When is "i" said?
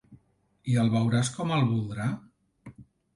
0.71-0.77